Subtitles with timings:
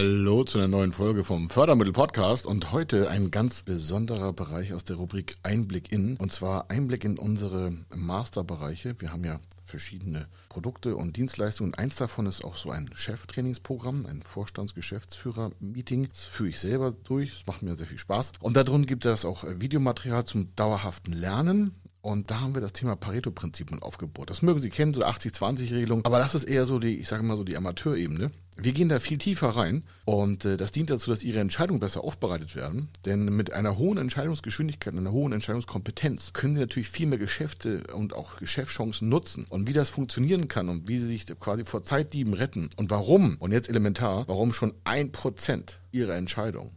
[0.00, 4.82] Hallo zu einer neuen Folge vom Fördermittel Podcast und heute ein ganz besonderer Bereich aus
[4.82, 8.98] der Rubrik Einblick in und zwar Einblick in unsere Masterbereiche.
[8.98, 11.74] Wir haben ja verschiedene Produkte und Dienstleistungen.
[11.74, 16.08] Eins davon ist auch so ein Cheftrainingsprogramm, ein Vorstandsgeschäftsführer-Meeting.
[16.08, 17.34] Das führe ich selber durch.
[17.34, 18.32] Das macht mir sehr viel Spaß.
[18.40, 21.74] Und darin gibt es auch Videomaterial zum dauerhaften Lernen.
[22.00, 24.30] Und da haben wir das Thema Pareto-Prinzip mit aufgebaut.
[24.30, 26.06] Das mögen Sie kennen, so 80-20-Regelung.
[26.06, 28.30] Aber das ist eher so die, ich sage mal so die Amateurebene.
[28.62, 32.04] Wir gehen da viel tiefer rein und äh, das dient dazu, dass Ihre Entscheidungen besser
[32.04, 32.90] aufbereitet werden.
[33.06, 38.12] Denn mit einer hohen Entscheidungsgeschwindigkeit, einer hohen Entscheidungskompetenz können Sie natürlich viel mehr Geschäfte und
[38.12, 39.46] auch Geschäftschancen nutzen.
[39.48, 43.36] Und wie das funktionieren kann und wie Sie sich quasi vor Zeitdieben retten und warum,
[43.38, 46.72] und jetzt elementar, warum schon ein Prozent Ihrer Entscheidung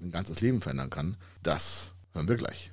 [0.00, 2.72] ein ganzes Leben verändern kann, das hören wir gleich.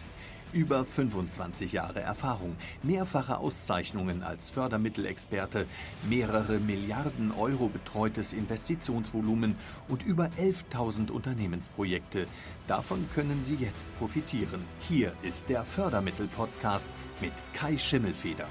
[0.53, 5.65] Über 25 Jahre Erfahrung, mehrfache Auszeichnungen als Fördermittelexperte,
[6.09, 9.55] mehrere Milliarden Euro betreutes Investitionsvolumen
[9.87, 12.27] und über 11.000 Unternehmensprojekte.
[12.67, 14.61] Davon können Sie jetzt profitieren.
[14.81, 16.89] Hier ist der Fördermittel-Podcast
[17.21, 18.47] mit Kai Schimmelfeder.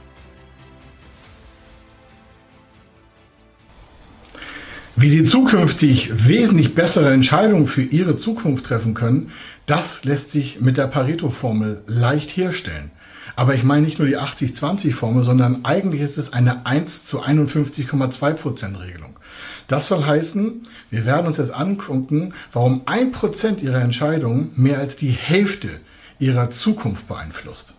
[4.97, 9.33] Wie Sie zukünftig wesentlich bessere Entscheidungen für Ihre Zukunft treffen können,
[9.71, 12.91] das lässt sich mit der Pareto-Formel leicht herstellen.
[13.37, 18.81] Aber ich meine nicht nur die 80-20-Formel, sondern eigentlich ist es eine 1 zu 51,2%
[18.81, 19.17] Regelung.
[19.69, 25.13] Das soll heißen, wir werden uns jetzt angucken, warum 1% Ihrer Entscheidungen mehr als die
[25.13, 25.69] Hälfte
[26.19, 27.75] Ihrer Zukunft beeinflusst.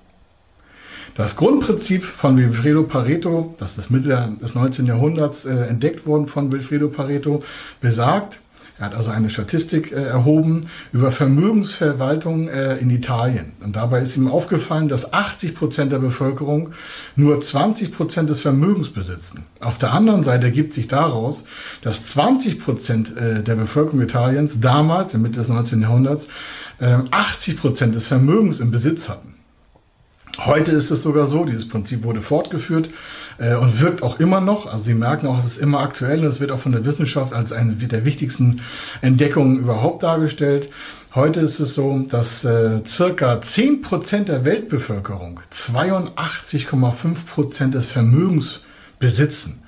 [1.15, 4.85] Das Grundprinzip von Wilfredo Pareto, das ist Mitte des 19.
[4.85, 7.43] Jahrhunderts äh, entdeckt worden von Wilfredo Pareto,
[7.81, 8.39] besagt,
[8.81, 10.61] er hat also eine Statistik äh, erhoben
[10.91, 13.53] über Vermögensverwaltung äh, in Italien.
[13.63, 16.71] Und dabei ist ihm aufgefallen, dass 80 Prozent der Bevölkerung
[17.15, 19.43] nur 20 Prozent des Vermögens besitzen.
[19.59, 21.43] Auf der anderen Seite ergibt sich daraus,
[21.83, 25.79] dass 20 Prozent äh, der Bevölkerung Italiens damals, in Mitte des 19.
[25.81, 26.27] Jahrhunderts,
[26.79, 29.35] äh, 80 Prozent des Vermögens im Besitz hatten.
[30.45, 32.89] Heute ist es sogar so, dieses Prinzip wurde fortgeführt
[33.37, 34.65] äh, und wirkt auch immer noch.
[34.65, 37.33] Also Sie merken auch, es ist immer aktuell und es wird auch von der Wissenschaft
[37.33, 38.61] als eine der wichtigsten
[39.01, 40.69] Entdeckungen überhaupt dargestellt.
[41.13, 48.61] Heute ist es so, dass äh, circa 10% der Weltbevölkerung 82,5% des Vermögens
[48.97, 49.61] besitzen.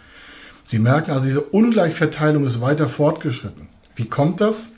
[0.63, 3.67] Sie merken also, diese Ungleichverteilung ist weiter fortgeschritten.
[3.95, 4.69] Wie kommt das?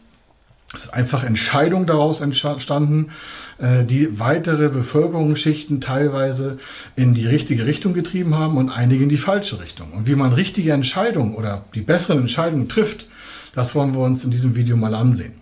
[0.73, 3.11] Es ist einfach Entscheidung daraus entstanden,
[3.57, 6.57] die weitere Bevölkerungsschichten teilweise
[6.97, 9.93] in die richtige Richtung getrieben haben und einige in die falsche Richtung.
[9.93, 13.07] Und wie man richtige Entscheidungen oder die besseren Entscheidungen trifft,
[13.53, 15.33] das wollen wir uns in diesem Video mal ansehen.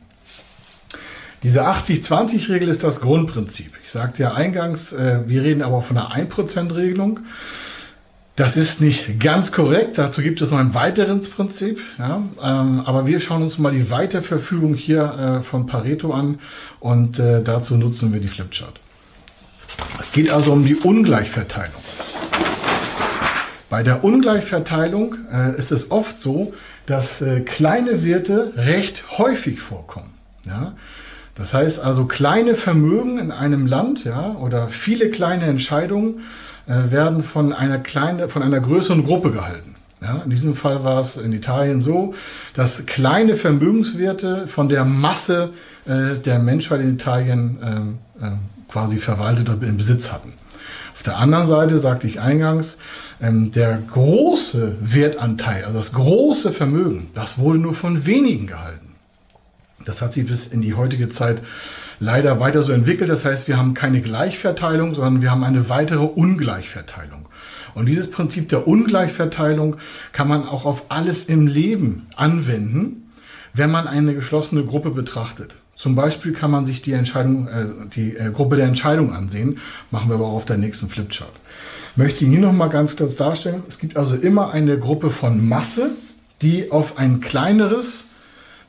[1.44, 3.74] Diese 80-20-Regel ist das Grundprinzip.
[3.84, 7.20] Ich sagte ja eingangs, äh, wir reden aber von einer 1%-Regelung.
[8.36, 10.00] Das ist nicht ganz korrekt.
[10.00, 11.80] Dazu gibt es noch ein weiteres Prinzip.
[12.00, 16.40] Ja, ähm, aber wir schauen uns mal die Weiterverfügung hier äh, von Pareto an
[16.80, 18.80] und äh, dazu nutzen wir die Flipchart.
[20.00, 21.82] Es geht also um die Ungleichverteilung.
[23.70, 26.54] Bei der Ungleichverteilung äh, ist es oft so,
[26.88, 30.14] dass äh, kleine Werte recht häufig vorkommen.
[30.46, 30.74] Ja?
[31.36, 36.22] Das heißt also kleine Vermögen in einem Land ja, oder viele kleine Entscheidungen
[36.68, 39.74] äh, werden von einer kleinen, von einer größeren Gruppe gehalten.
[40.02, 42.14] Ja, in diesem Fall war es in Italien so,
[42.56, 45.52] dass kleine Vermögenswerte von der Masse
[45.86, 48.32] äh, der Menschheit in Italien äh,
[48.70, 50.34] quasi verwaltet und in Besitz hatten.
[50.94, 52.78] Auf der anderen Seite sagte ich eingangs,
[53.22, 58.83] ähm, der große Wertanteil, also das große Vermögen, das wurde nur von wenigen gehalten.
[59.86, 61.42] Das hat sich bis in die heutige Zeit
[62.00, 63.10] leider weiter so entwickelt.
[63.10, 67.28] Das heißt, wir haben keine Gleichverteilung, sondern wir haben eine weitere Ungleichverteilung.
[67.74, 69.78] Und dieses Prinzip der Ungleichverteilung
[70.12, 73.12] kann man auch auf alles im Leben anwenden,
[73.54, 75.56] wenn man eine geschlossene Gruppe betrachtet.
[75.76, 79.58] Zum Beispiel kann man sich die Entscheidung, äh, die äh, Gruppe der Entscheidung ansehen.
[79.92, 81.34] Machen wir aber auch auf der nächsten Flipchart.
[81.96, 83.64] Möchte ich hier noch mal ganz kurz darstellen.
[83.68, 85.90] Es gibt also immer eine Gruppe von Masse,
[86.42, 88.04] die auf ein kleineres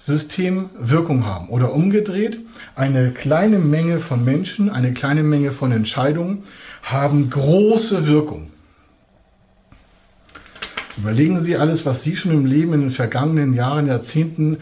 [0.04, 1.48] System Wirkung haben.
[1.48, 2.38] Oder umgedreht,
[2.76, 6.42] eine kleine Menge von Menschen, eine kleine Menge von Entscheidungen
[6.82, 8.50] haben große Wirkung.
[10.98, 14.58] Überlegen Sie alles, was Sie schon im Leben in den vergangenen Jahren, Jahrzehnten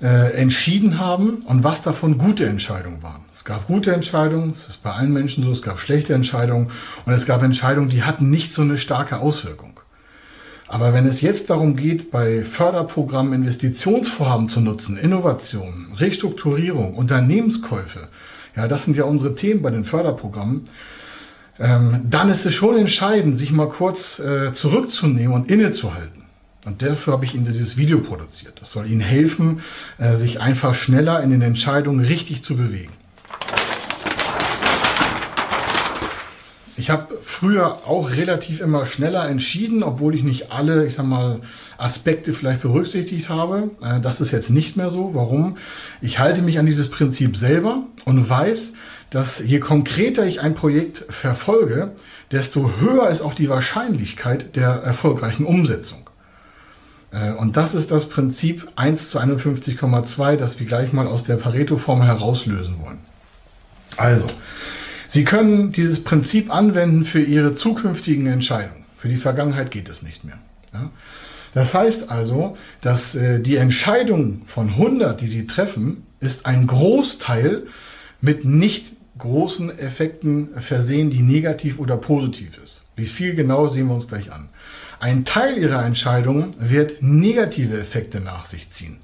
[0.00, 3.26] äh, entschieden haben und was davon gute Entscheidungen waren.
[3.34, 6.70] Es gab gute Entscheidungen, es ist bei allen Menschen so, es gab schlechte Entscheidungen
[7.04, 9.77] und es gab Entscheidungen, die hatten nicht so eine starke Auswirkung.
[10.68, 18.08] Aber wenn es jetzt darum geht, bei Förderprogrammen Investitionsvorhaben zu nutzen, Innovation, Restrukturierung, Unternehmenskäufe,
[18.54, 20.68] ja, das sind ja unsere Themen bei den Förderprogrammen,
[21.58, 26.24] ähm, dann ist es schon entscheidend, sich mal kurz äh, zurückzunehmen und innezuhalten.
[26.66, 28.60] Und dafür habe ich Ihnen dieses Video produziert.
[28.60, 29.62] Das soll Ihnen helfen,
[29.96, 32.92] äh, sich einfach schneller in den Entscheidungen richtig zu bewegen.
[36.78, 41.40] Ich habe früher auch relativ immer schneller entschieden, obwohl ich nicht alle, ich sag mal,
[41.76, 43.70] Aspekte vielleicht berücksichtigt habe.
[43.82, 45.12] Äh, das ist jetzt nicht mehr so.
[45.12, 45.56] Warum?
[46.00, 48.74] Ich halte mich an dieses Prinzip selber und weiß,
[49.10, 51.92] dass je konkreter ich ein Projekt verfolge,
[52.30, 56.08] desto höher ist auch die Wahrscheinlichkeit der erfolgreichen Umsetzung.
[57.10, 61.36] Äh, und das ist das Prinzip 1 zu 51,2, das wir gleich mal aus der
[61.36, 63.00] Pareto-Formel herauslösen wollen.
[63.96, 64.28] Also,
[65.08, 68.84] Sie können dieses Prinzip anwenden für Ihre zukünftigen Entscheidungen.
[68.96, 70.38] Für die Vergangenheit geht es nicht mehr.
[70.72, 70.90] Ja?
[71.54, 77.64] Das heißt also, dass äh, die Entscheidung von 100, die Sie treffen, ist ein Großteil
[78.20, 82.82] mit nicht großen Effekten versehen, die negativ oder positiv ist.
[82.94, 84.50] Wie viel genau sehen wir uns gleich an.
[85.00, 88.98] Ein Teil Ihrer Entscheidungen wird negative Effekte nach sich ziehen.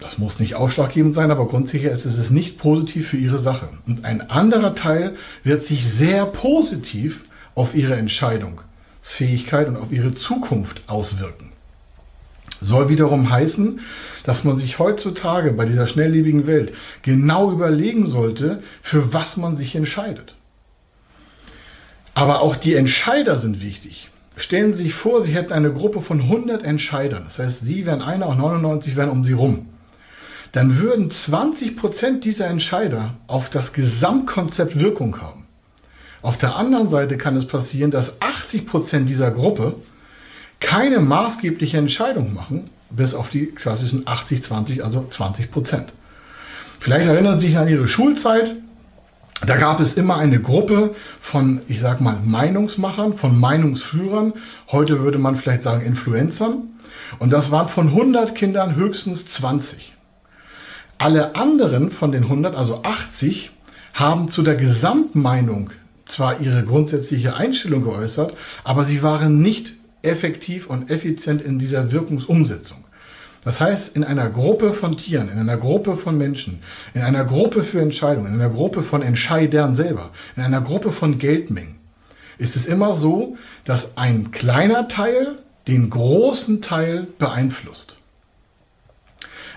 [0.00, 3.68] Das muss nicht ausschlaggebend sein, aber grundsätzlich ist es nicht positiv für Ihre Sache.
[3.86, 5.14] Und ein anderer Teil
[5.44, 7.22] wird sich sehr positiv
[7.54, 11.52] auf Ihre Entscheidungsfähigkeit und auf Ihre Zukunft auswirken.
[12.62, 13.80] Soll wiederum heißen,
[14.24, 19.76] dass man sich heutzutage bei dieser schnelllebigen Welt genau überlegen sollte, für was man sich
[19.76, 20.34] entscheidet.
[22.14, 24.10] Aber auch die Entscheider sind wichtig.
[24.36, 27.24] Stellen Sie sich vor, Sie hätten eine Gruppe von 100 Entscheidern.
[27.24, 29.69] Das heißt, Sie wären einer und 99 wären um Sie rum
[30.52, 35.46] dann würden 20 Prozent dieser Entscheider auf das Gesamtkonzept Wirkung haben.
[36.22, 39.76] Auf der anderen Seite kann es passieren, dass 80 Prozent dieser Gruppe
[40.58, 45.92] keine maßgebliche Entscheidung machen, bis auf die klassischen 80-20, also 20 Prozent.
[46.78, 48.56] Vielleicht erinnern Sie sich an Ihre Schulzeit.
[49.46, 54.34] Da gab es immer eine Gruppe von, ich sag mal, Meinungsmachern, von Meinungsführern.
[54.70, 56.68] Heute würde man vielleicht sagen Influencern.
[57.18, 59.94] Und das waren von 100 Kindern höchstens 20.
[61.00, 63.52] Alle anderen von den 100, also 80,
[63.94, 65.70] haben zu der Gesamtmeinung
[66.04, 72.84] zwar ihre grundsätzliche Einstellung geäußert, aber sie waren nicht effektiv und effizient in dieser Wirkungsumsetzung.
[73.42, 76.58] Das heißt, in einer Gruppe von Tieren, in einer Gruppe von Menschen,
[76.92, 81.18] in einer Gruppe für Entscheidungen, in einer Gruppe von Entscheidern selber, in einer Gruppe von
[81.18, 81.76] Geldmengen,
[82.36, 87.96] ist es immer so, dass ein kleiner Teil den großen Teil beeinflusst.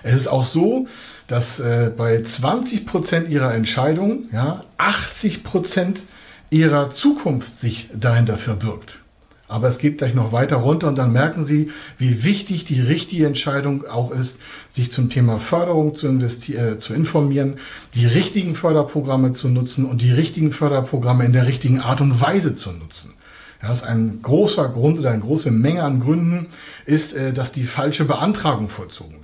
[0.04, 0.86] Es ist auch so,
[1.26, 6.02] dass äh, bei 20 Prozent ihrer Entscheidungen ja, 80 Prozent
[6.50, 8.98] ihrer Zukunft sich dahinter verbirgt.
[9.48, 13.26] Aber es geht gleich noch weiter runter und dann merken Sie, wie wichtig die richtige
[13.26, 17.56] Entscheidung auch ist, sich zum Thema Förderung zu, äh, zu informieren,
[17.94, 22.54] die richtigen Förderprogramme zu nutzen und die richtigen Förderprogramme in der richtigen Art und Weise
[22.54, 23.14] zu nutzen.
[23.62, 26.48] Ja, das ist ein großer Grund oder eine große Menge an Gründen
[26.84, 29.23] ist, äh, dass die falsche Beantragung vollzogen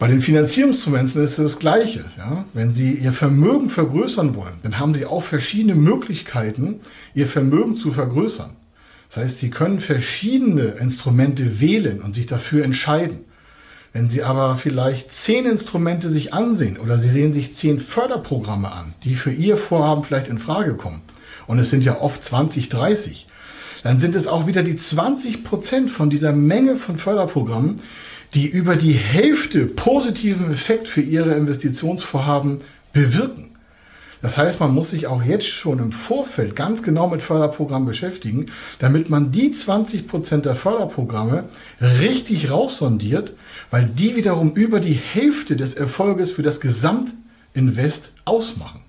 [0.00, 2.06] Bei den Finanzierungsinstrumenten ist es das Gleiche.
[2.16, 2.46] Ja?
[2.54, 6.80] Wenn Sie Ihr Vermögen vergrößern wollen, dann haben Sie auch verschiedene Möglichkeiten,
[7.12, 8.56] Ihr Vermögen zu vergrößern.
[9.10, 13.18] Das heißt, Sie können verschiedene Instrumente wählen und sich dafür entscheiden.
[13.92, 18.94] Wenn Sie aber vielleicht zehn Instrumente sich ansehen oder Sie sehen sich zehn Förderprogramme an,
[19.04, 21.02] die für Ihr Vorhaben vielleicht in Frage kommen,
[21.46, 23.26] und es sind ja oft 20, 30,
[23.82, 27.80] dann sind es auch wieder die 20 Prozent von dieser Menge von Förderprogrammen,
[28.34, 32.60] die über die Hälfte positiven Effekt für ihre Investitionsvorhaben
[32.92, 33.50] bewirken.
[34.22, 38.46] Das heißt, man muss sich auch jetzt schon im Vorfeld ganz genau mit Förderprogrammen beschäftigen,
[38.78, 41.44] damit man die 20 Prozent der Förderprogramme
[41.80, 43.32] richtig raussondiert,
[43.70, 48.80] weil die wiederum über die Hälfte des Erfolges für das Gesamtinvest ausmachen.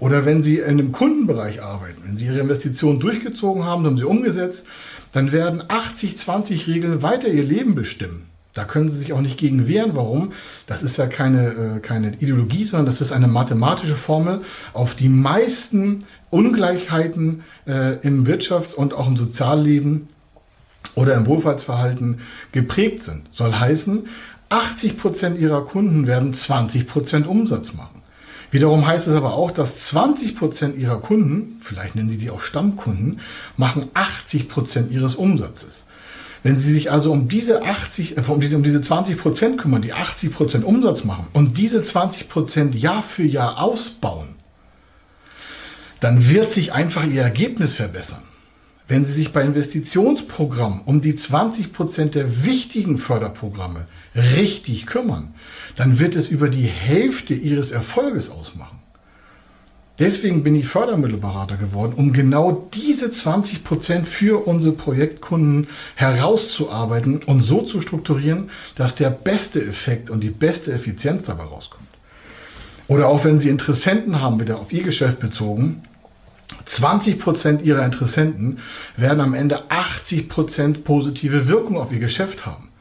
[0.00, 4.04] Oder wenn Sie in einem Kundenbereich arbeiten, wenn Sie Ihre Investitionen durchgezogen haben, haben Sie
[4.04, 4.66] umgesetzt,
[5.12, 8.31] dann werden 80-20 Regeln weiter Ihr Leben bestimmen.
[8.54, 9.92] Da können Sie sich auch nicht gegen wehren.
[9.94, 10.32] Warum?
[10.66, 14.42] Das ist ja keine, äh, keine Ideologie, sondern das ist eine mathematische Formel,
[14.74, 20.08] auf die meisten Ungleichheiten äh, im Wirtschafts- und auch im Sozialleben
[20.94, 22.20] oder im Wohlfahrtsverhalten
[22.52, 23.22] geprägt sind.
[23.30, 24.08] Soll heißen,
[24.50, 28.02] 80 Prozent Ihrer Kunden werden 20 Prozent Umsatz machen.
[28.52, 32.42] Wiederum heißt es aber auch, dass 20 Prozent ihrer Kunden, vielleicht nennen Sie die auch
[32.42, 33.20] Stammkunden,
[33.56, 35.86] machen 80 Prozent ihres Umsatzes.
[36.42, 39.82] Wenn Sie sich also um diese 80, äh, um diese, um diese 20 Prozent kümmern,
[39.82, 44.34] die 80 Prozent Umsatz machen und diese 20 Prozent Jahr für Jahr ausbauen,
[46.00, 48.22] dann wird sich einfach Ihr Ergebnis verbessern.
[48.88, 55.34] Wenn Sie sich bei Investitionsprogrammen um die 20 Prozent der wichtigen Förderprogramme richtig kümmern,
[55.76, 58.81] dann wird es über die Hälfte Ihres Erfolges ausmachen.
[59.98, 67.42] Deswegen bin ich Fördermittelberater geworden, um genau diese 20 Prozent für unsere Projektkunden herauszuarbeiten und
[67.42, 71.88] so zu strukturieren, dass der beste Effekt und die beste Effizienz dabei rauskommt.
[72.88, 75.82] Oder auch wenn Sie Interessenten haben, wieder auf Ihr Geschäft bezogen,
[76.64, 78.58] 20 Prozent Ihrer Interessenten
[78.96, 82.71] werden am Ende 80 Prozent positive Wirkung auf Ihr Geschäft haben.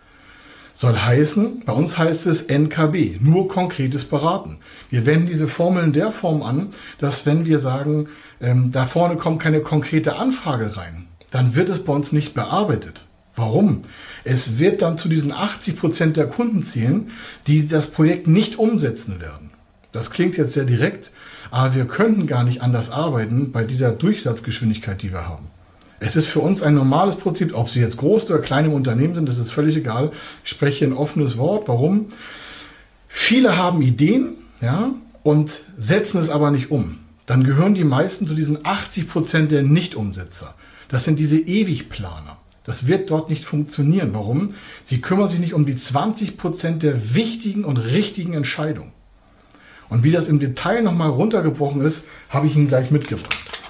[0.82, 4.58] Soll heißen, bei uns heißt es NKB, nur konkretes Beraten.
[4.90, 8.10] Wir wenden diese Formel in der Form an, dass wenn wir sagen,
[8.42, 13.04] ähm, da vorne kommt keine konkrete Anfrage rein, dann wird es bei uns nicht bearbeitet.
[13.36, 13.84] Warum?
[14.24, 17.12] Es wird dann zu diesen 80 Prozent der Kunden zählen,
[17.46, 19.52] die das Projekt nicht umsetzen werden.
[19.92, 21.12] Das klingt jetzt sehr direkt,
[21.52, 25.51] aber wir könnten gar nicht anders arbeiten bei dieser Durchsatzgeschwindigkeit, die wir haben.
[26.04, 29.14] Es ist für uns ein normales Prinzip, ob Sie jetzt groß oder klein im Unternehmen
[29.14, 30.12] sind, das ist völlig egal.
[30.44, 31.68] Ich spreche ein offenes Wort.
[31.68, 32.08] Warum?
[33.08, 36.98] Viele haben Ideen, ja, und setzen es aber nicht um.
[37.28, 40.56] Dann gehören die meisten zu diesen 80 Prozent der Nicht-Umsetzer.
[40.90, 42.38] Das sind diese Ewigplaner.
[42.64, 44.10] Das wird dort nicht funktionieren.
[44.14, 44.56] Warum?
[44.84, 48.92] Sie kümmern sich nicht um die 20 Prozent der wichtigen und richtigen Entscheidungen.
[49.88, 53.61] Und wie das im Detail nochmal runtergebrochen ist, habe ich Ihnen gleich mitgebracht.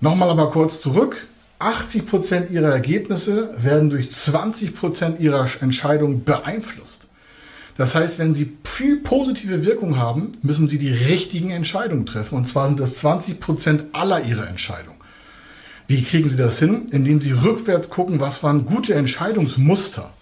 [0.00, 1.26] Nochmal aber kurz zurück.
[1.60, 7.08] 80% ihrer Ergebnisse werden durch 20% ihrer Entscheidungen beeinflusst.
[7.76, 12.36] Das heißt, wenn sie viel positive Wirkung haben, müssen sie die richtigen Entscheidungen treffen.
[12.36, 14.98] Und zwar sind das 20% aller ihrer Entscheidungen.
[15.88, 16.88] Wie kriegen sie das hin?
[16.90, 20.12] Indem sie rückwärts gucken, was waren gute Entscheidungsmuster.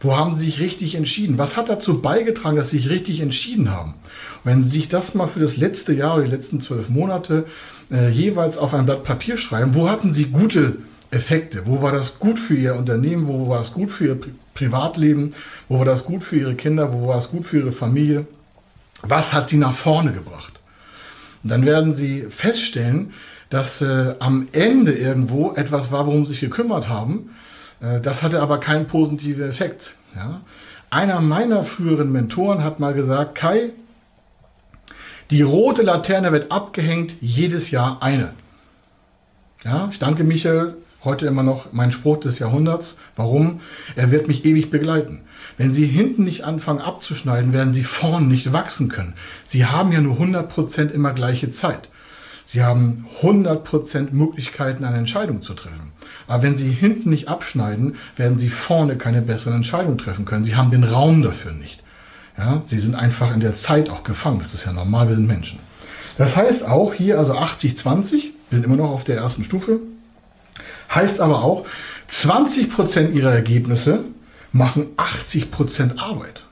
[0.00, 1.36] Wo haben sie sich richtig entschieden?
[1.36, 3.94] Was hat dazu beigetragen, dass sie sich richtig entschieden haben?
[4.42, 7.44] Und wenn Sie sich das mal für das letzte Jahr oder die letzten zwölf Monate
[7.90, 10.78] äh, jeweils auf ein Blatt Papier schreiben, wo hatten Sie gute
[11.10, 11.66] Effekte?
[11.66, 13.28] Wo war das gut für Ihr Unternehmen?
[13.28, 15.34] Wo war es gut für Ihr Pri Privatleben?
[15.68, 16.92] Wo war das gut für Ihre Kinder?
[16.92, 18.26] Wo war es gut für Ihre Familie?
[19.02, 20.60] Was hat Sie nach vorne gebracht?
[21.42, 23.12] Und dann werden Sie feststellen,
[23.48, 27.30] dass äh, am Ende irgendwo etwas war, worum Sie sich gekümmert haben.
[27.80, 29.94] Äh, das hatte aber keinen positiven Effekt.
[30.14, 30.42] Ja?
[30.90, 33.70] Einer meiner früheren Mentoren hat mal gesagt, Kai,
[35.30, 38.32] die rote Laterne wird abgehängt, jedes Jahr eine.
[39.64, 42.96] Ja, ich danke Michael, heute immer noch mein Spruch des Jahrhunderts.
[43.14, 43.60] Warum?
[43.94, 45.22] Er wird mich ewig begleiten.
[45.56, 49.14] Wenn Sie hinten nicht anfangen abzuschneiden, werden Sie vorn nicht wachsen können.
[49.44, 51.88] Sie haben ja nur 100% immer gleiche Zeit.
[52.44, 55.92] Sie haben 100% Möglichkeiten, eine Entscheidung zu treffen.
[56.26, 60.44] Aber wenn Sie hinten nicht abschneiden, werden Sie vorne keine besseren Entscheidungen treffen können.
[60.44, 61.82] Sie haben den Raum dafür nicht.
[62.40, 64.38] Ja, sie sind einfach in der Zeit auch gefangen.
[64.38, 65.58] Das ist ja normal, wir sind Menschen.
[66.16, 69.80] Das heißt auch hier, also 80-20, wir sind immer noch auf der ersten Stufe,
[70.94, 71.66] heißt aber auch,
[72.10, 74.04] 20% ihrer Ergebnisse
[74.52, 76.42] machen 80% Arbeit.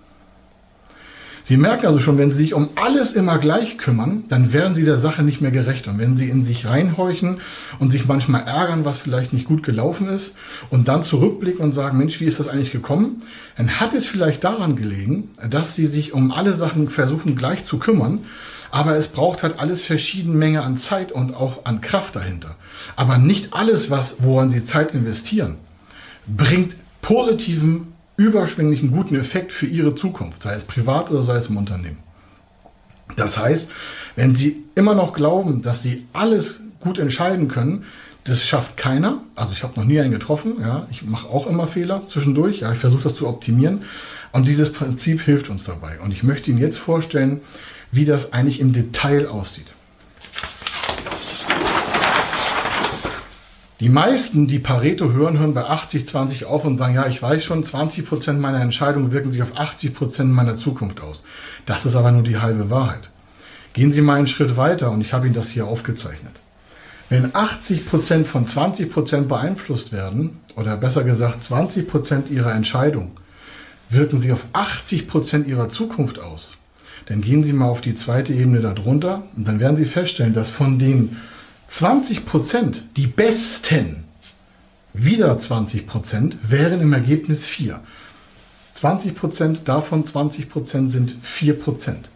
[1.48, 4.84] Sie merken also schon, wenn Sie sich um alles immer gleich kümmern, dann werden Sie
[4.84, 5.88] der Sache nicht mehr gerecht.
[5.88, 7.40] Und wenn Sie in sich reinhorchen
[7.78, 10.36] und sich manchmal ärgern, was vielleicht nicht gut gelaufen ist,
[10.68, 13.22] und dann zurückblicken und sagen, Mensch, wie ist das eigentlich gekommen?
[13.56, 17.78] Dann hat es vielleicht daran gelegen, dass Sie sich um alle Sachen versuchen gleich zu
[17.78, 18.26] kümmern,
[18.70, 22.56] aber es braucht halt alles verschiedene Menge an Zeit und auch an Kraft dahinter.
[22.94, 25.56] Aber nicht alles, was, woran Sie Zeit investieren,
[26.26, 31.56] bringt positiven überschwänglichen guten Effekt für Ihre Zukunft, sei es privat oder sei es im
[31.56, 31.98] Unternehmen.
[33.16, 33.70] Das heißt,
[34.16, 37.84] wenn Sie immer noch glauben, dass Sie alles gut entscheiden können,
[38.24, 39.22] das schafft keiner.
[39.34, 40.56] Also ich habe noch nie einen getroffen.
[40.60, 42.60] Ja, ich mache auch immer Fehler zwischendurch.
[42.60, 43.84] Ja, ich versuche das zu optimieren.
[44.32, 46.00] Und dieses Prinzip hilft uns dabei.
[46.00, 47.40] Und ich möchte Ihnen jetzt vorstellen,
[47.90, 49.72] wie das eigentlich im Detail aussieht.
[53.80, 57.62] Die meisten, die Pareto hören, hören bei 80-20 auf und sagen, ja, ich weiß schon,
[57.64, 61.22] 20% meiner Entscheidungen wirken sich auf 80% meiner Zukunft aus.
[61.64, 63.08] Das ist aber nur die halbe Wahrheit.
[63.74, 66.32] Gehen Sie mal einen Schritt weiter und ich habe Ihnen das hier aufgezeichnet.
[67.08, 73.12] Wenn 80% von 20% beeinflusst werden, oder besser gesagt 20% Ihrer Entscheidung,
[73.90, 76.54] wirken sie auf 80% Ihrer Zukunft aus,
[77.06, 80.50] dann gehen Sie mal auf die zweite Ebene darunter und dann werden Sie feststellen, dass
[80.50, 81.16] von den
[81.68, 84.04] 20 Prozent, die besten,
[84.94, 87.80] wieder 20 Prozent, wären im Ergebnis 4.
[88.74, 92.08] 20 Prozent, davon 20 Prozent sind 4 Prozent.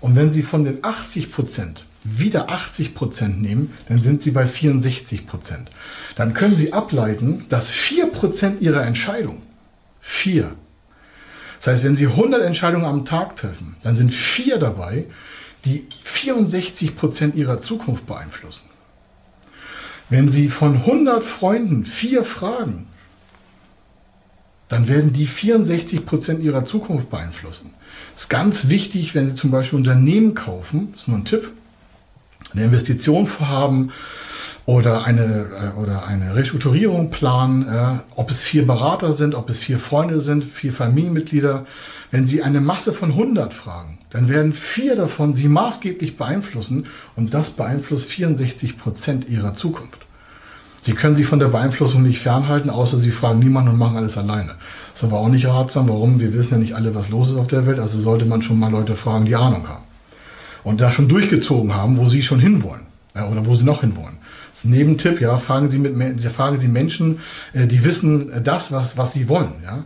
[0.00, 4.46] Und wenn Sie von den 80 Prozent wieder 80 Prozent nehmen, dann sind Sie bei
[4.46, 5.70] 64 Prozent.
[6.16, 9.42] Dann können Sie ableiten, dass 4 Prozent Ihrer Entscheidung,
[10.00, 10.54] 4,
[11.58, 15.06] das heißt, wenn Sie 100 Entscheidungen am Tag treffen, dann sind 4 dabei,
[15.64, 18.67] die 64 Prozent Ihrer Zukunft beeinflussen.
[20.10, 22.86] Wenn Sie von 100 Freunden 4 fragen,
[24.68, 27.72] dann werden die 64 Prozent ihrer Zukunft beeinflussen.
[28.14, 31.50] Das ist ganz wichtig, wenn Sie zum Beispiel Unternehmen kaufen, das ist nur ein Tipp,
[32.52, 33.92] eine Investition vorhaben
[34.68, 39.58] oder eine, äh, oder eine Restrukturierung planen, äh, ob es vier Berater sind, ob es
[39.58, 41.64] vier Freunde sind, vier Familienmitglieder.
[42.10, 46.84] Wenn Sie eine Masse von 100 fragen, dann werden vier davon Sie maßgeblich beeinflussen
[47.16, 50.04] und das beeinflusst 64 Prozent Ihrer Zukunft.
[50.82, 54.18] Sie können sich von der Beeinflussung nicht fernhalten, außer Sie fragen niemanden und machen alles
[54.18, 54.56] alleine.
[54.92, 55.88] Das ist aber auch nicht ratsam.
[55.88, 56.20] Warum?
[56.20, 57.78] Wir wissen ja nicht alle, was los ist auf der Welt.
[57.78, 59.84] Also sollte man schon mal Leute fragen, die Ahnung haben.
[60.62, 62.82] Und da schon durchgezogen haben, wo Sie schon hinwollen.
[63.14, 64.17] Ja, oder wo Sie noch hinwollen.
[64.64, 67.20] Nebentipp, ja, fragen Sie, mit, fragen Sie Menschen,
[67.52, 69.54] äh, die wissen äh, das, was, was Sie wollen.
[69.64, 69.84] Ja.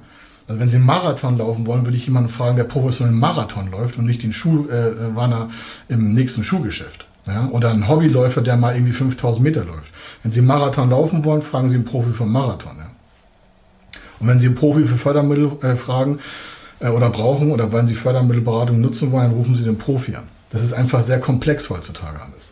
[0.49, 3.71] Also wenn Sie einen Marathon laufen wollen, würde ich jemanden fragen, der professionell einen Marathon
[3.71, 5.51] läuft und nicht den Schuhwarner
[5.89, 7.07] äh, im nächsten Schuhgeschäft.
[7.27, 7.49] Ja?
[7.49, 9.93] Oder ein Hobbyläufer, der mal irgendwie 5000 Meter läuft.
[10.23, 12.77] Wenn Sie einen Marathon laufen wollen, fragen Sie einen Profi vom Marathon.
[12.79, 12.91] Ja?
[14.21, 16.19] Und wenn Sie einen Profi für Fördermittel äh, fragen
[16.81, 20.25] äh, oder brauchen oder wenn Sie Fördermittelberatung nutzen wollen, dann rufen Sie den Profi an.
[20.51, 22.52] Das ist einfach sehr komplex heutzutage alles.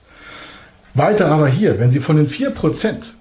[0.95, 3.13] Weiter aber hier, wenn Sie von den 4%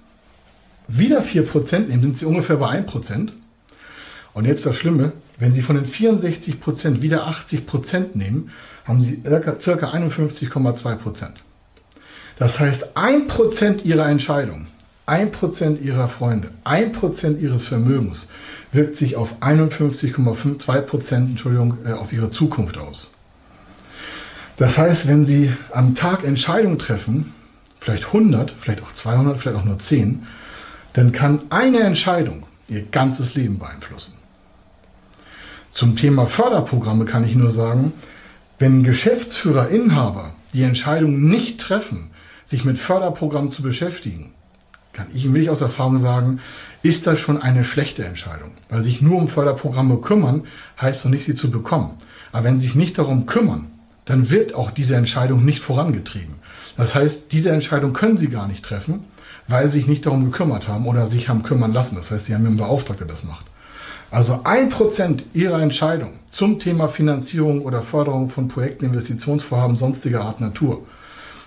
[0.87, 3.29] wieder 4% nehmen, sind Sie ungefähr bei 1%.
[4.33, 8.51] Und jetzt das Schlimme, wenn Sie von den 64% wieder 80% nehmen,
[8.85, 9.21] haben Sie
[9.59, 11.27] circa 51,2%.
[12.37, 14.67] Das heißt, 1% Ihrer Entscheidung,
[15.07, 18.27] 1% Ihrer Freunde, 1% Ihres Vermögens
[18.71, 23.09] wirkt sich auf 51,2% Entschuldigung, äh, auf Ihre Zukunft aus.
[24.57, 27.33] Das heißt, wenn Sie am Tag Entscheidungen treffen,
[27.79, 30.27] vielleicht 100, vielleicht auch 200, vielleicht auch nur 10,
[30.93, 34.13] dann kann eine Entscheidung Ihr ganzes Leben beeinflussen.
[35.71, 37.93] Zum Thema Förderprogramme kann ich nur sagen,
[38.59, 42.11] wenn Geschäftsführer, Inhaber die Entscheidung nicht treffen,
[42.45, 44.33] sich mit Förderprogrammen zu beschäftigen,
[44.93, 46.41] kann ich, will ich aus Erfahrung sagen,
[46.81, 48.51] ist das schon eine schlechte Entscheidung.
[48.69, 50.43] Weil sich nur um Förderprogramme kümmern,
[50.79, 51.91] heißt doch nicht, sie zu bekommen.
[52.31, 53.67] Aber wenn sie sich nicht darum kümmern,
[54.09, 56.35] dann wird auch diese Entscheidung nicht vorangetrieben.
[56.75, 59.05] Das heißt, diese Entscheidung können sie gar nicht treffen,
[59.47, 61.95] weil sie sich nicht darum gekümmert haben oder sich haben kümmern lassen.
[61.95, 63.45] Das heißt, sie haben einen Beauftragter, der das macht.
[64.09, 70.41] Also ein Prozent Ihrer Entscheidung zum Thema Finanzierung oder Förderung von Projekten, Investitionsvorhaben sonstiger Art
[70.41, 70.87] Natur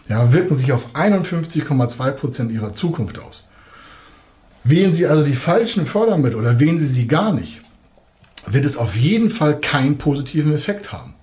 [0.09, 3.49] ja, wirken sich auf 51,2 Prozent Ihrer Zukunft aus.
[4.63, 7.61] Wählen Sie also die falschen Fördermittel oder wählen Sie sie gar nicht,
[8.47, 11.15] wird es auf jeden Fall keinen positiven Effekt haben.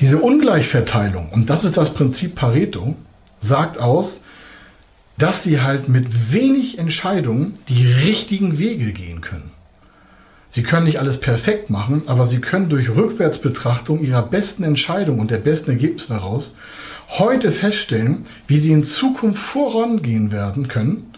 [0.00, 2.96] Diese Ungleichverteilung, und das ist das Prinzip Pareto,
[3.42, 4.24] sagt aus,
[5.18, 9.50] dass sie halt mit wenig Entscheidungen die richtigen Wege gehen können.
[10.48, 15.30] Sie können nicht alles perfekt machen, aber sie können durch Rückwärtsbetrachtung ihrer besten Entscheidung und
[15.30, 16.56] der besten Ergebnisse daraus
[17.10, 21.12] heute feststellen, wie sie in Zukunft vorangehen werden können,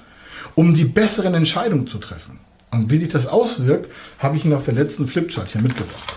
[0.56, 2.40] um die besseren Entscheidungen zu treffen.
[2.72, 6.14] Und wie sich das auswirkt, habe ich Ihnen auf der letzten Flipchart hier mitgebracht.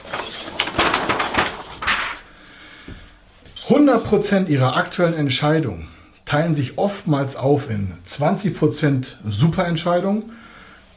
[3.67, 5.87] 100% Ihrer aktuellen Entscheidungen
[6.25, 10.23] teilen sich oftmals auf in 20% super Entscheidungen,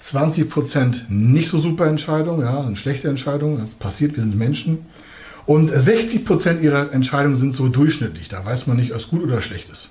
[0.05, 4.87] 20% nicht so super Entscheidungen, ja, eine schlechte Entscheidung, das passiert, wir sind Menschen.
[5.47, 9.71] Und 60% ihrer Entscheidungen sind so durchschnittlich, da weiß man nicht, es gut oder schlecht
[9.71, 9.89] ist.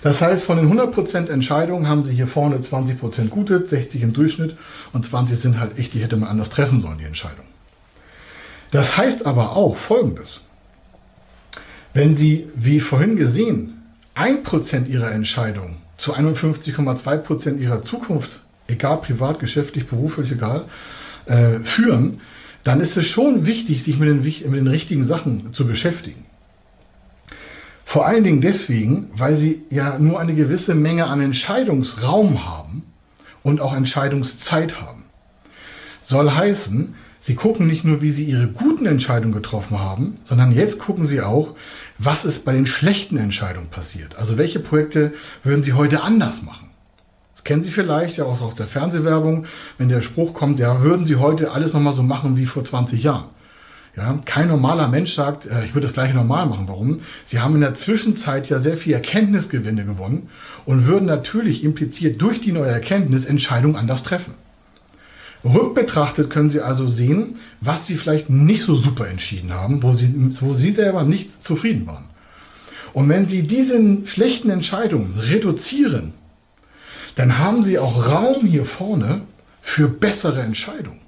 [0.00, 4.56] Das heißt, von den 100% Entscheidungen haben sie hier vorne 20% gute, 60 im Durchschnitt
[4.94, 7.44] und 20 sind halt echt, die hätte man anders treffen sollen, die Entscheidung.
[8.70, 10.40] Das heißt aber auch Folgendes.
[11.98, 13.82] Wenn Sie, wie vorhin gesehen,
[14.14, 20.66] 1% ihrer Entscheidung zu 51,2% ihrer Zukunft, egal privat, geschäftlich, beruflich, egal,
[21.26, 22.20] äh, führen,
[22.62, 26.24] dann ist es schon wichtig, sich mit den, mit den richtigen Sachen zu beschäftigen.
[27.84, 32.84] Vor allen Dingen deswegen, weil sie ja nur eine gewisse Menge an Entscheidungsraum haben
[33.42, 35.02] und auch Entscheidungszeit haben.
[36.04, 40.78] Soll heißen, Sie gucken nicht nur, wie Sie Ihre guten Entscheidungen getroffen haben, sondern jetzt
[40.78, 41.54] gucken Sie auch,
[41.98, 44.16] was ist bei den schlechten Entscheidungen passiert.
[44.16, 46.68] Also welche Projekte würden Sie heute anders machen?
[47.34, 49.46] Das kennen Sie vielleicht ja auch aus der Fernsehwerbung,
[49.78, 53.02] wenn der Spruch kommt, ja, würden Sie heute alles nochmal so machen wie vor 20
[53.02, 53.26] Jahren.
[53.96, 56.68] Ja, kein normaler Mensch sagt, äh, ich würde das gleiche normal machen.
[56.68, 57.00] Warum?
[57.24, 60.28] Sie haben in der Zwischenzeit ja sehr viel Erkenntnisgewinne gewonnen
[60.66, 64.34] und würden natürlich impliziert durch die neue Erkenntnis Entscheidungen anders treffen.
[65.44, 70.12] Rückbetrachtet können Sie also sehen, was Sie vielleicht nicht so super entschieden haben, wo Sie,
[70.40, 72.04] wo Sie selber nicht zufrieden waren.
[72.92, 76.14] Und wenn Sie diese schlechten Entscheidungen reduzieren,
[77.14, 79.22] dann haben Sie auch Raum hier vorne
[79.62, 81.00] für bessere Entscheidungen.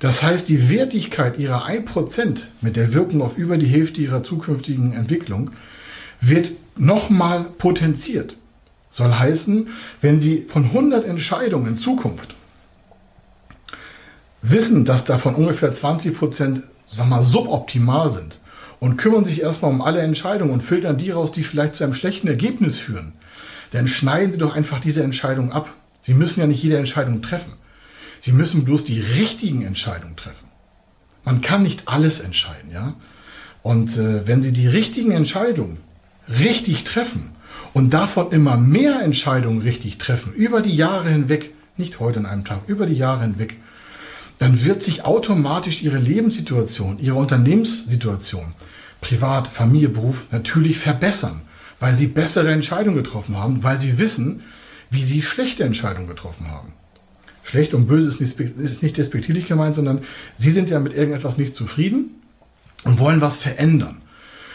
[0.00, 4.92] Das heißt, die Wertigkeit Ihrer 1% mit der Wirkung auf über die Hälfte Ihrer zukünftigen
[4.92, 5.50] Entwicklung
[6.20, 8.36] wird nochmal potenziert.
[8.90, 9.68] Soll heißen,
[10.00, 12.36] wenn Sie von 100 Entscheidungen in Zukunft
[14.42, 18.38] wissen, dass davon ungefähr 20 Prozent, sag mal, suboptimal sind
[18.80, 21.94] und kümmern sich erstmal um alle Entscheidungen und filtern die raus, die vielleicht zu einem
[21.94, 23.12] schlechten Ergebnis führen,
[23.72, 25.74] dann schneiden Sie doch einfach diese Entscheidung ab.
[26.02, 27.52] Sie müssen ja nicht jede Entscheidung treffen.
[28.20, 30.48] Sie müssen bloß die richtigen Entscheidungen treffen.
[31.24, 32.94] Man kann nicht alles entscheiden, ja.
[33.62, 35.78] Und äh, wenn Sie die richtigen Entscheidungen
[36.28, 37.30] richtig treffen
[37.74, 42.44] und davon immer mehr Entscheidungen richtig treffen, über die Jahre hinweg, nicht heute an einem
[42.44, 43.56] Tag, über die Jahre hinweg,
[44.38, 48.54] dann wird sich automatisch Ihre Lebenssituation, Ihre Unternehmenssituation,
[49.00, 51.42] Privat, Familie, Beruf natürlich verbessern,
[51.80, 54.42] weil Sie bessere Entscheidungen getroffen haben, weil Sie wissen,
[54.90, 56.72] wie Sie schlechte Entscheidungen getroffen haben.
[57.42, 60.02] Schlecht und böse ist nicht, ist nicht despektierlich gemeint, sondern
[60.36, 62.10] Sie sind ja mit irgendetwas nicht zufrieden
[62.84, 64.02] und wollen was verändern.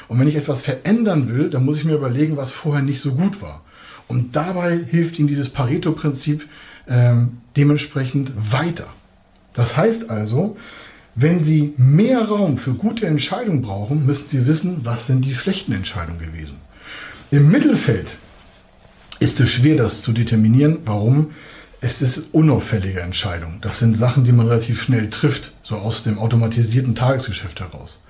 [0.07, 3.13] Und wenn ich etwas verändern will, dann muss ich mir überlegen, was vorher nicht so
[3.13, 3.63] gut war.
[4.07, 6.47] Und dabei hilft Ihnen dieses Pareto-Prinzip
[6.87, 8.87] ähm, dementsprechend weiter.
[9.53, 10.57] Das heißt also,
[11.15, 15.71] wenn Sie mehr Raum für gute Entscheidungen brauchen, müssen Sie wissen, was sind die schlechten
[15.71, 16.57] Entscheidungen gewesen.
[17.29, 18.17] Im Mittelfeld
[19.19, 20.79] ist es schwer, das zu determinieren.
[20.85, 21.31] Warum?
[21.81, 23.59] Es ist unauffällige Entscheidungen.
[23.61, 28.01] Das sind Sachen, die man relativ schnell trifft, so aus dem automatisierten Tagesgeschäft heraus.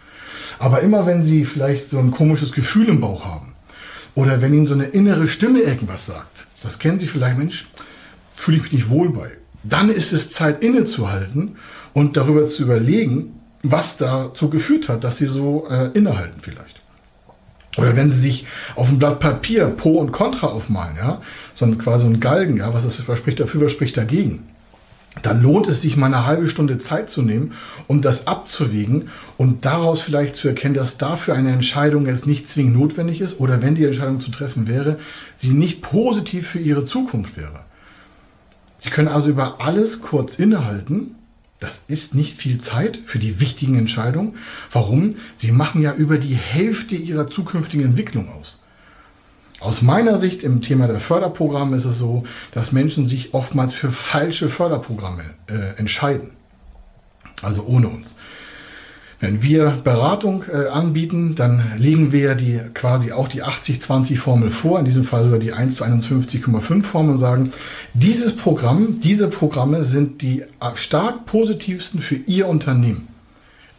[0.59, 3.53] Aber immer wenn Sie vielleicht so ein komisches Gefühl im Bauch haben
[4.15, 7.65] oder wenn Ihnen so eine innere Stimme irgendwas sagt, das kennen Sie vielleicht, Mensch,
[8.35, 9.31] fühle ich mich nicht wohl bei
[9.63, 11.55] dann ist es Zeit innezuhalten
[11.93, 16.81] und darüber zu überlegen, was dazu geführt hat, dass sie so äh, innehalten vielleicht.
[17.77, 18.45] Oder wenn sie sich
[18.75, 21.21] auf ein Blatt Papier Pro und Contra aufmalen, ja,
[21.53, 24.43] so ein, quasi ein Galgen, ja, was ist, was spricht dafür, was spricht dagegen,
[25.21, 27.53] dann lohnt es sich mal eine halbe Stunde Zeit zu nehmen,
[27.87, 32.75] um das abzuwägen und daraus vielleicht zu erkennen, dass dafür eine Entscheidung jetzt nicht zwingend
[32.75, 34.97] notwendig ist oder wenn die Entscheidung zu treffen wäre,
[35.35, 37.61] sie nicht positiv für ihre Zukunft wäre.
[38.83, 41.15] Sie können also über alles kurz innehalten.
[41.61, 44.35] Das ist nicht viel Zeit für die wichtigen Entscheidungen.
[44.73, 45.15] Warum?
[45.37, 48.61] Sie machen ja über die Hälfte ihrer zukünftigen Entwicklung aus.
[49.61, 53.93] Aus meiner Sicht im Thema der Förderprogramme ist es so, dass Menschen sich oftmals für
[53.93, 56.31] falsche Förderprogramme äh, entscheiden.
[57.41, 58.15] Also ohne uns.
[59.23, 64.83] Wenn wir Beratung äh, anbieten, dann legen wir die quasi auch die 80-20-Formel vor, in
[64.83, 67.53] diesem Fall sogar die 1 zu 51,5 Formel und sagen,
[67.93, 73.07] dieses Programm, diese Programme sind die äh, stark positivsten für Ihr Unternehmen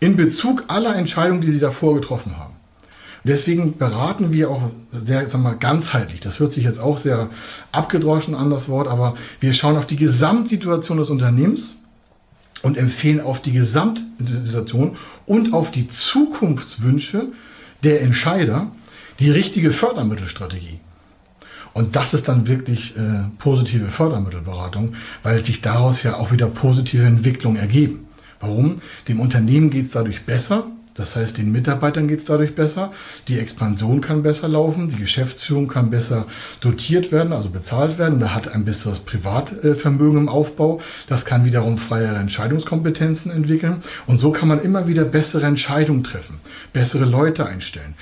[0.00, 2.54] in Bezug aller Entscheidungen, die Sie davor getroffen haben.
[3.24, 6.20] Deswegen beraten wir auch sehr, sagen wir, ganzheitlich.
[6.20, 7.28] Das hört sich jetzt auch sehr
[7.70, 11.76] abgedroschen an, das Wort, aber wir schauen auf die Gesamtsituation des Unternehmens
[12.64, 14.96] und empfehlen auf die Gesamtsituation
[15.26, 17.26] und auf die Zukunftswünsche
[17.84, 18.72] der Entscheider
[19.20, 20.80] die richtige Fördermittelstrategie.
[21.74, 27.04] Und das ist dann wirklich äh, positive Fördermittelberatung, weil sich daraus ja auch wieder positive
[27.04, 28.08] Entwicklungen ergeben.
[28.40, 28.80] Warum?
[29.08, 32.92] Dem Unternehmen geht es dadurch besser, das heißt, den Mitarbeitern geht es dadurch besser,
[33.26, 36.26] die Expansion kann besser laufen, die Geschäftsführung kann besser
[36.60, 41.78] dotiert werden, also bezahlt werden, da hat ein besseres Privatvermögen im Aufbau, das kann wiederum
[41.78, 46.38] freiere Entscheidungskompetenzen entwickeln und so kann man immer wieder bessere Entscheidungen treffen,
[46.72, 47.96] bessere Leute einstellen,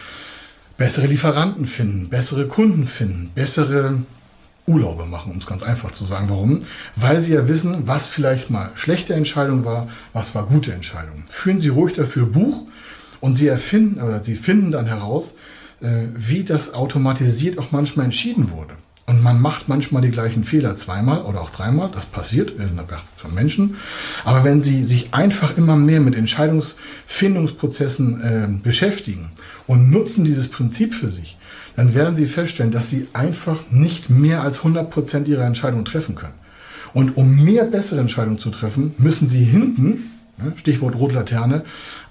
[0.77, 4.03] bessere Lieferanten finden, bessere Kunden finden, bessere
[4.67, 6.29] Urlaube machen, um es ganz einfach zu sagen.
[6.29, 6.61] Warum?
[6.95, 11.25] Weil Sie ja wissen, was vielleicht mal schlechte Entscheidung war, was war gute Entscheidung.
[11.29, 12.67] Führen Sie ruhig dafür Buch
[13.23, 15.35] und Sie erfinden oder Sie finden dann heraus,
[15.81, 18.75] äh, wie das automatisiert auch manchmal entschieden wurde.
[19.07, 21.91] Und man macht manchmal die gleichen Fehler zweimal oder auch dreimal.
[21.93, 22.59] Das passiert.
[22.59, 23.77] Wir sind einfach von Menschen.
[24.25, 29.31] Aber wenn Sie sich einfach immer mehr mit Entscheidungsfindungsprozessen äh, beschäftigen
[29.67, 31.39] und nutzen dieses Prinzip für sich,
[31.77, 36.17] dann werden Sie feststellen, dass Sie einfach nicht mehr als 100 Prozent Ihrer Entscheidung treffen
[36.17, 36.35] können.
[36.93, 40.11] Und um mehr bessere Entscheidungen zu treffen, müssen Sie hinten,
[40.57, 41.65] Stichwort Rotlaterne,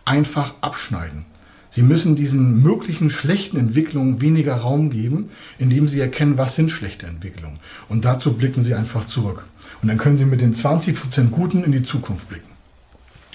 [0.05, 1.25] einfach abschneiden.
[1.69, 7.07] Sie müssen diesen möglichen schlechten Entwicklungen weniger Raum geben, indem Sie erkennen, was sind schlechte
[7.07, 7.59] Entwicklungen.
[7.87, 9.43] Und dazu blicken Sie einfach zurück.
[9.81, 12.51] Und dann können Sie mit den 20% Guten in die Zukunft blicken.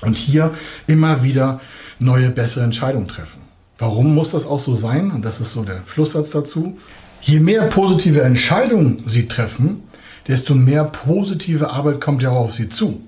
[0.03, 0.53] und hier
[0.87, 1.61] immer wieder
[1.99, 3.41] neue, bessere Entscheidungen treffen.
[3.79, 5.11] Warum muss das auch so sein?
[5.11, 6.79] Und das ist so der Schlusssatz dazu.
[7.23, 9.83] Je mehr positive Entscheidungen Sie treffen,
[10.29, 13.03] desto mehr positive Arbeit kommt ja auch auf Sie zu.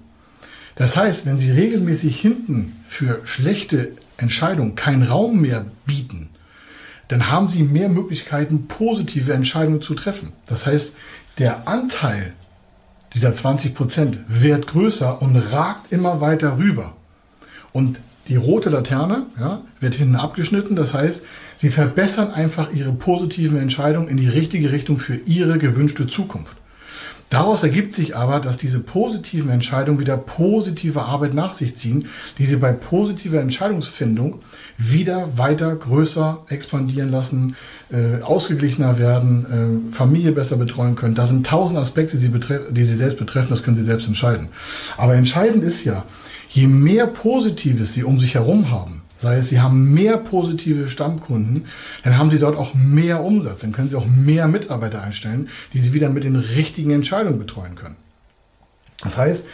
[0.76, 6.30] Das heißt, wenn Sie regelmäßig hinten für schlechte Entscheidungen keinen Raum mehr bieten,
[7.08, 10.32] dann haben Sie mehr Möglichkeiten, positive Entscheidungen zu treffen.
[10.46, 10.94] Das heißt,
[11.38, 12.34] der Anteil
[13.14, 16.94] dieser 20 Prozent wird größer und ragt immer weiter rüber.
[17.72, 20.76] Und die rote Laterne ja, wird hinten abgeschnitten.
[20.76, 21.22] Das heißt,
[21.56, 26.56] Sie verbessern einfach Ihre positiven Entscheidungen in die richtige Richtung für Ihre gewünschte Zukunft.
[27.30, 32.06] Daraus ergibt sich aber, dass diese positiven Entscheidungen wieder positive Arbeit nach sich ziehen,
[32.38, 34.40] die sie bei positiver Entscheidungsfindung
[34.78, 37.56] wieder weiter größer expandieren lassen,
[37.90, 41.14] äh, ausgeglichener werden, äh, Familie besser betreuen können.
[41.14, 42.32] Das sind tausend Aspekte, die sie,
[42.70, 44.48] die sie selbst betreffen, das können sie selbst entscheiden.
[44.96, 46.04] Aber entscheidend ist ja,
[46.48, 51.66] je mehr Positives sie um sich herum haben, Sei es, Sie haben mehr positive Stammkunden,
[52.04, 53.60] dann haben Sie dort auch mehr Umsatz.
[53.60, 57.74] Dann können Sie auch mehr Mitarbeiter einstellen, die Sie wieder mit den richtigen Entscheidungen betreuen
[57.74, 57.96] können.
[59.02, 59.44] Das heißt,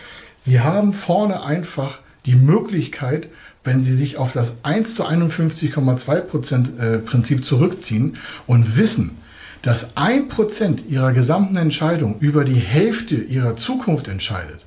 [0.43, 3.29] Sie haben vorne einfach die Möglichkeit,
[3.65, 9.19] wenn Sie sich auf das 1 zu 51,2 Prozent äh, Prinzip zurückziehen und wissen,
[9.63, 14.64] dass 1 Prozent Ihrer gesamten Entscheidung über die Hälfte Ihrer Zukunft entscheidet,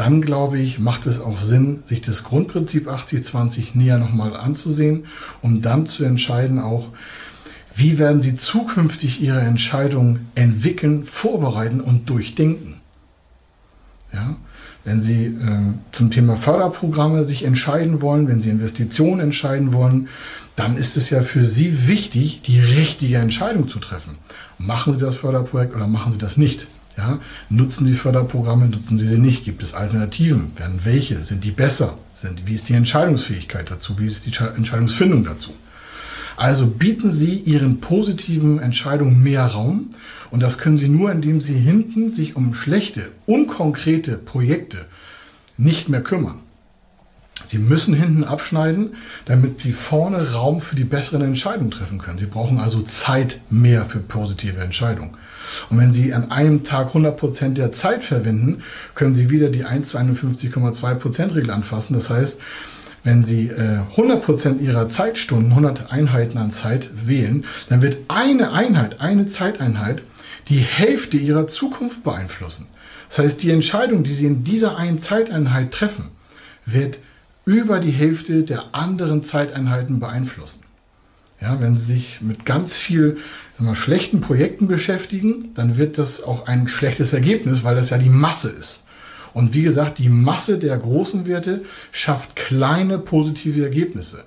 [0.00, 5.04] dann glaube ich, macht es auch Sinn, sich das Grundprinzip 80-20 näher nochmal anzusehen,
[5.42, 6.88] um dann zu entscheiden auch,
[7.74, 12.76] wie werden Sie zukünftig Ihre Entscheidungen entwickeln, vorbereiten und durchdenken.
[14.10, 14.36] Ja?
[14.84, 20.08] Wenn Sie äh, zum Thema Förderprogramme sich entscheiden wollen, wenn Sie Investitionen entscheiden wollen,
[20.56, 24.16] dann ist es ja für Sie wichtig, die richtige Entscheidung zu treffen.
[24.56, 26.68] Machen Sie das Förderprojekt oder machen Sie das nicht?
[26.96, 29.44] Ja, nutzen Sie Förderprogramme, nutzen Sie sie nicht?
[29.44, 30.50] Gibt es Alternativen?
[30.56, 31.22] Werden welche?
[31.24, 31.98] Sind die besser?
[32.14, 33.98] Sind, wie ist die Entscheidungsfähigkeit dazu?
[33.98, 35.52] Wie ist die Entscheidungsfindung dazu?
[36.36, 39.90] Also bieten Sie Ihren positiven Entscheidungen mehr Raum
[40.30, 44.86] und das können Sie nur, indem Sie hinten sich um schlechte, unkonkrete Projekte
[45.56, 46.40] nicht mehr kümmern.
[47.46, 52.18] Sie müssen hinten abschneiden, damit Sie vorne Raum für die besseren Entscheidungen treffen können.
[52.18, 55.16] Sie brauchen also Zeit mehr für positive Entscheidungen.
[55.68, 58.62] Und wenn Sie an einem Tag 100% der Zeit verwenden,
[58.94, 61.94] können Sie wieder die 1 zu 51,2% Regel anfassen.
[61.94, 62.40] Das heißt,
[63.04, 69.00] wenn Sie äh, 100% Ihrer Zeitstunden, 100 Einheiten an Zeit wählen, dann wird eine Einheit,
[69.00, 70.02] eine Zeiteinheit,
[70.48, 72.66] die Hälfte Ihrer Zukunft beeinflussen.
[73.08, 76.10] Das heißt, die Entscheidung, die Sie in dieser einen Zeiteinheit treffen,
[76.66, 76.98] wird
[77.44, 80.59] über die Hälfte der anderen Zeiteinheiten beeinflussen.
[81.40, 83.18] Ja, wenn Sie sich mit ganz viel
[83.58, 88.10] mal, schlechten Projekten beschäftigen, dann wird das auch ein schlechtes Ergebnis, weil das ja die
[88.10, 88.82] Masse ist.
[89.32, 94.24] Und wie gesagt, die Masse der großen Werte schafft kleine positive Ergebnisse.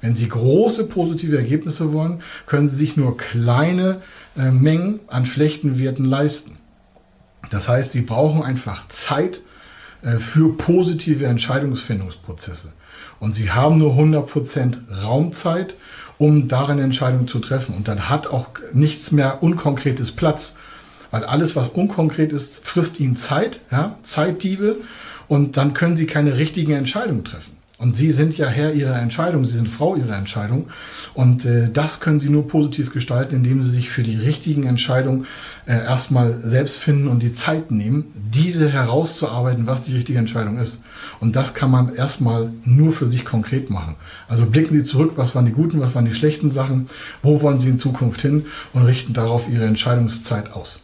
[0.00, 4.02] Wenn Sie große positive Ergebnisse wollen, können Sie sich nur kleine
[4.36, 6.58] äh, Mengen an schlechten Werten leisten.
[7.50, 9.40] Das heißt, Sie brauchen einfach Zeit
[10.02, 12.72] äh, für positive Entscheidungsfindungsprozesse.
[13.20, 15.74] Und Sie haben nur 100% Raumzeit
[16.18, 17.74] um darin Entscheidungen zu treffen.
[17.74, 20.54] Und dann hat auch nichts mehr Unkonkretes Platz.
[21.10, 24.76] Weil alles, was unkonkret ist, frisst ihnen Zeit, ja, Zeitdiebe.
[25.28, 27.55] Und dann können sie keine richtigen Entscheidungen treffen.
[27.78, 30.68] Und Sie sind ja Herr Ihrer Entscheidung, Sie sind Frau Ihrer Entscheidung.
[31.12, 35.26] Und äh, das können Sie nur positiv gestalten, indem Sie sich für die richtigen Entscheidungen
[35.66, 40.80] äh, erstmal selbst finden und die Zeit nehmen, diese herauszuarbeiten, was die richtige Entscheidung ist.
[41.20, 43.96] Und das kann man erstmal nur für sich konkret machen.
[44.26, 46.88] Also blicken Sie zurück, was waren die guten, was waren die schlechten Sachen,
[47.22, 50.80] wo wollen Sie in Zukunft hin und richten darauf Ihre Entscheidungszeit aus.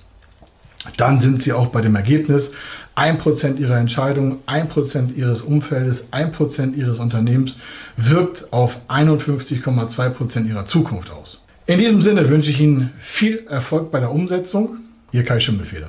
[0.96, 2.50] Dann sind Sie auch bei dem Ergebnis,
[2.96, 7.56] 1% ihrer Entscheidungen, 1% ihres Umfeldes, 1% ihres Unternehmens
[7.96, 11.40] wirkt auf 51,2% ihrer Zukunft aus.
[11.66, 14.78] In diesem Sinne wünsche ich Ihnen viel Erfolg bei der Umsetzung.
[15.12, 15.88] Ihr Kai Schimmelfeder.